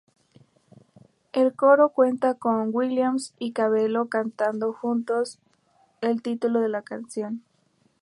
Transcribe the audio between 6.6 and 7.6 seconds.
la canción.